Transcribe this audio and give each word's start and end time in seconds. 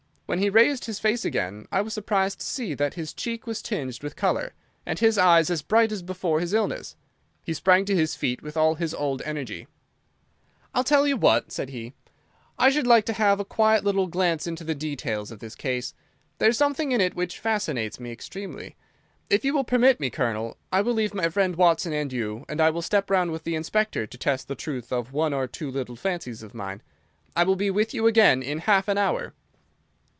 When 0.31 0.39
he 0.39 0.49
raised 0.49 0.85
his 0.85 0.97
face 0.97 1.25
again, 1.25 1.67
I 1.73 1.81
was 1.81 1.93
surprised 1.93 2.39
to 2.39 2.45
see 2.45 2.73
that 2.75 2.93
his 2.93 3.11
cheek 3.13 3.45
was 3.45 3.61
tinged 3.61 4.01
with 4.01 4.15
colour, 4.15 4.53
and 4.85 4.97
his 4.97 5.17
eyes 5.17 5.49
as 5.49 5.61
bright 5.61 5.91
as 5.91 6.01
before 6.01 6.39
his 6.39 6.53
illness. 6.53 6.95
He 7.43 7.53
sprang 7.53 7.83
to 7.83 7.93
his 7.97 8.15
feet 8.15 8.41
with 8.41 8.55
all 8.55 8.75
his 8.75 8.93
old 8.93 9.21
energy. 9.23 9.67
"I'll 10.73 10.85
tell 10.85 11.05
you 11.05 11.17
what," 11.17 11.51
said 11.51 11.67
he, 11.71 11.91
"I 12.57 12.69
should 12.69 12.87
like 12.87 13.03
to 13.07 13.13
have 13.19 13.41
a 13.41 13.43
quiet 13.43 13.83
little 13.83 14.07
glance 14.07 14.47
into 14.47 14.63
the 14.63 14.73
details 14.73 15.31
of 15.31 15.39
this 15.39 15.53
case. 15.53 15.93
There 16.37 16.47
is 16.47 16.57
something 16.57 16.93
in 16.93 17.01
it 17.01 17.13
which 17.13 17.37
fascinates 17.37 17.99
me 17.99 18.09
extremely. 18.13 18.77
If 19.29 19.43
you 19.43 19.53
will 19.53 19.65
permit 19.65 19.99
me, 19.99 20.09
Colonel, 20.09 20.55
I 20.71 20.79
will 20.79 20.93
leave 20.93 21.13
my 21.13 21.27
friend 21.27 21.57
Watson 21.57 21.91
and 21.91 22.13
you, 22.13 22.45
and 22.47 22.61
I 22.61 22.69
will 22.69 22.81
step 22.81 23.11
round 23.11 23.31
with 23.31 23.43
the 23.43 23.55
Inspector 23.55 24.07
to 24.07 24.17
test 24.17 24.47
the 24.47 24.55
truth 24.55 24.93
of 24.93 25.11
one 25.11 25.33
or 25.33 25.45
two 25.45 25.69
little 25.69 25.97
fancies 25.97 26.41
of 26.41 26.53
mine. 26.53 26.81
I 27.35 27.43
will 27.43 27.57
be 27.57 27.69
with 27.69 27.93
you 27.93 28.07
again 28.07 28.41
in 28.41 28.59
half 28.59 28.87
an 28.87 28.97
hour." 28.97 29.33